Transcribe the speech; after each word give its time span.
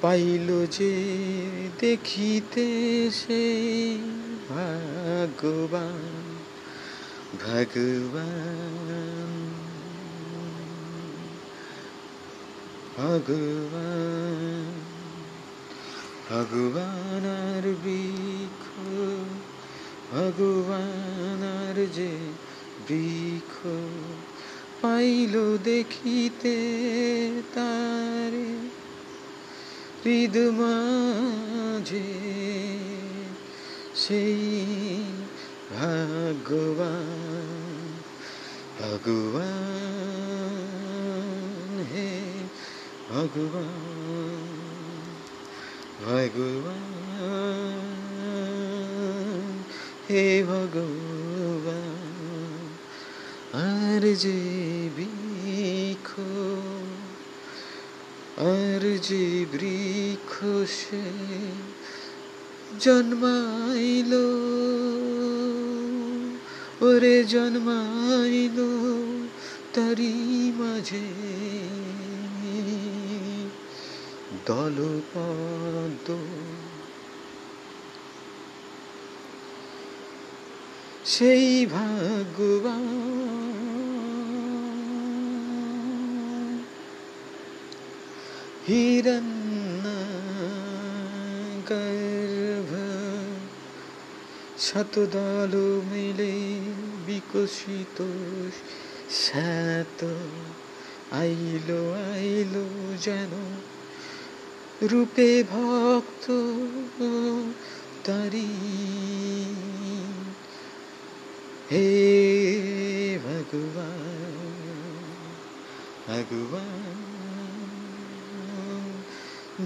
Pile 0.00 0.48
যে 0.70 0.94
দেখিতে 1.80 2.66
সেই 3.10 3.98
ভাগ্যবান 4.48 6.24
ভগবান 7.40 9.30
ভগবান 12.96 14.66
ভগবান 16.28 17.24
আর 17.40 17.64
বৃক্ষ 17.82 18.66
ভগবান 20.12 21.40
আর 21.58 21.76
যে 21.94 22.12
বৃক্ষ 22.88 23.56
পাইল 24.82 25.34
দেখিতে 25.64 26.56
তারে 27.54 28.79
হৃদ 30.04 30.36
মাঝে 30.58 32.08
সেই 33.94 34.40
ভগবান 35.70 37.00
ভগবান 38.78 39.50
হে 41.92 42.10
ভগবান 43.10 43.90
ভগবান 46.04 47.00
হে 50.08 50.24
ভগবান 50.42 52.00
আর 53.62 54.02
যে 54.16 54.38
বৃক্ষ 54.96 56.10
আর 58.48 58.82
যে 59.08 59.24
বৃক্ষ 59.52 60.34
জন্মাইল 62.80 64.12
ওরে 66.86 67.16
জন্মাইল 67.24 68.58
তারি 69.74 70.14
মাঝে। 70.58 71.08
দলপদ 74.46 76.06
সেই 81.04 81.66
ভাগ্যবান 81.66 83.09
হিরণ্যগর্ভ 88.66 89.90
শতদল 94.58 95.54
মিলে 95.90 96.34
বিকশিত 97.06 97.98
শ্যাত 99.22 100.00
আইলো 101.12 101.82
আইলো 102.12 102.66
যেন 103.02 103.32
রূপে 104.82 105.30
ভক্ত 105.50 106.26
তারি। 108.04 108.50
হে 111.70 111.88
ভগবান 113.24 114.36
ভগবান। 116.06 117.19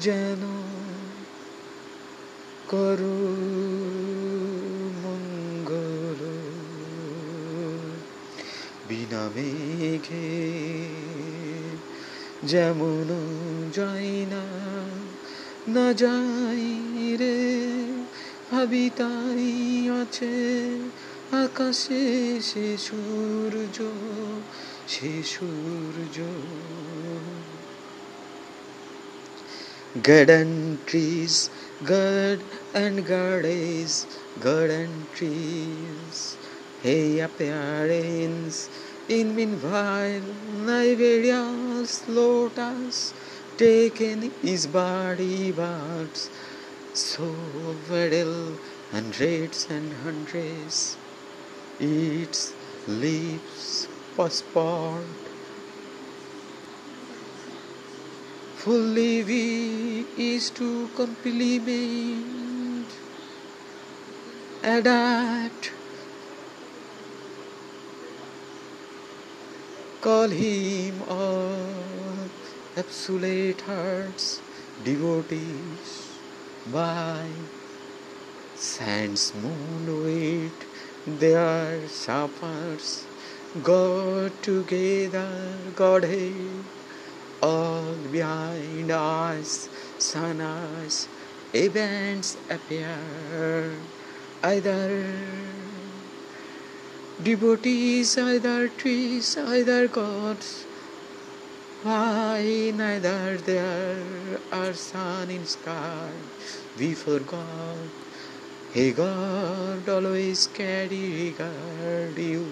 যেন 0.00 0.42
করো 2.68 3.18
মঙ্গল। 5.02 6.20
বিনা 8.88 9.28
মেঘে 9.36 10.32
যেমন 12.44 13.08
যাই 13.72 14.26
না 14.30 14.44
না 15.68 15.92
যাই 15.92 17.16
রে, 17.16 17.38
ভাবি 18.50 18.90
তাই 18.96 19.90
আছে 20.02 20.34
আকাশে 21.32 22.40
সে 22.40 22.76
সূর্য 22.78 23.84
সে 24.88 25.22
সূর্য। 25.22 26.22
And 29.94 30.86
trees, 30.86 31.50
God 31.84 32.40
and 32.74 33.04
goddess, 33.06 34.06
God 34.40 34.70
and 34.70 35.12
trees. 35.12 36.38
Hey, 36.82 37.20
appearance. 37.20 38.70
In 39.08 39.36
meanwhile, 39.36 40.22
Nigeria's 40.66 42.08
lotus 42.08 43.12
taken 43.58 44.32
his 44.42 44.66
body 44.66 45.52
but 45.52 46.30
so 46.94 47.76
well 47.90 48.56
hundreds 48.90 49.66
and 49.70 49.92
hundreds. 49.92 50.96
Its 51.78 52.54
lips 52.86 53.88
passport 54.16 55.31
fully 58.62 59.24
we 59.24 60.06
is 60.24 60.48
to 60.58 60.88
compliment 60.96 62.86
adapt 64.62 65.72
call 70.00 70.28
him 70.28 71.02
all 71.08 72.28
absolute 72.76 73.60
hearts 73.62 74.40
devotees 74.84 75.90
by 76.72 77.26
sands 78.54 79.32
moon 79.42 80.04
wait 80.04 80.68
their 81.06 81.88
shepherds. 81.88 83.06
God 83.62 84.30
together 84.42 85.28
Godhead 85.74 86.81
all 87.42 87.94
behind 88.10 88.90
us, 88.90 89.68
sun 89.98 90.40
us, 90.40 91.08
events 91.52 92.36
appear. 92.48 93.82
Either 94.42 94.88
devotees, 97.22 98.16
either 98.18 98.68
trees, 98.68 99.36
either 99.36 99.88
gods. 99.88 100.66
Why 101.82 102.72
neither 102.74 103.36
there 103.38 104.38
are 104.52 104.72
sun 104.72 105.30
in 105.30 105.44
sky? 105.44 106.10
We 106.78 106.94
forgot. 106.94 107.90
Hey 108.72 108.92
God, 108.92 109.88
always 109.88 110.46
carry 110.46 111.30
regard 111.30 112.18
you, 112.18 112.44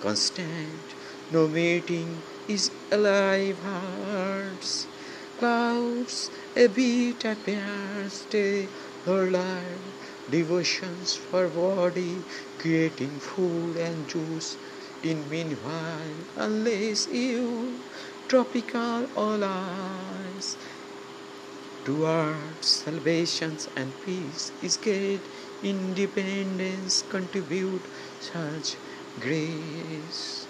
constant, 0.00 0.96
no 1.30 1.46
meeting 1.46 2.29
is 2.48 2.70
alive 2.90 3.58
hearts. 3.62 4.86
Clouds 5.38 6.30
a 6.54 6.66
beat 6.66 7.24
appears, 7.24 8.12
stay 8.12 8.68
her 9.06 9.30
life. 9.30 9.80
Devotions 10.28 11.16
for 11.16 11.48
body, 11.48 12.22
creating 12.58 13.18
food 13.20 13.76
and 13.76 14.06
juice. 14.06 14.56
In 15.02 15.28
meanwhile, 15.30 16.20
unless 16.36 17.08
you 17.08 17.80
tropical 18.28 19.08
all 19.16 19.42
eyes 19.42 20.56
towards 21.84 22.66
salvation 22.66 23.56
and 23.74 23.90
peace 24.04 24.52
is 24.60 24.76
great 24.76 25.22
independence 25.62 27.02
contribute 27.02 27.86
such 28.20 28.76
grace 29.18 30.49